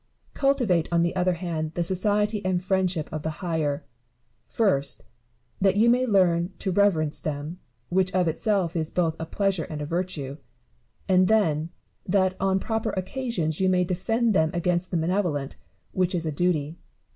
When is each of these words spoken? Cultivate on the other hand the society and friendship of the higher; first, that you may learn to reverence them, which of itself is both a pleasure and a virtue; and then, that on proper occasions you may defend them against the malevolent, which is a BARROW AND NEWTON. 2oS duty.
Cultivate 0.33 0.89
on 0.91 1.03
the 1.03 1.15
other 1.15 1.33
hand 1.35 1.75
the 1.75 1.83
society 1.83 2.43
and 2.43 2.59
friendship 2.63 3.07
of 3.11 3.21
the 3.21 3.29
higher; 3.45 3.85
first, 4.47 5.03
that 5.59 5.75
you 5.75 5.91
may 5.91 6.07
learn 6.07 6.53
to 6.57 6.71
reverence 6.71 7.19
them, 7.19 7.59
which 7.89 8.11
of 8.11 8.27
itself 8.27 8.75
is 8.75 8.89
both 8.89 9.15
a 9.19 9.27
pleasure 9.27 9.65
and 9.65 9.79
a 9.79 9.85
virtue; 9.85 10.37
and 11.07 11.27
then, 11.27 11.69
that 12.03 12.35
on 12.39 12.59
proper 12.59 12.89
occasions 12.93 13.59
you 13.61 13.69
may 13.69 13.83
defend 13.83 14.33
them 14.33 14.49
against 14.55 14.89
the 14.89 14.97
malevolent, 14.97 15.55
which 15.91 16.15
is 16.15 16.25
a 16.25 16.31
BARROW 16.31 16.31
AND 16.47 16.55
NEWTON. 16.55 16.61
2oS 16.61 16.63
duty. 16.71 16.79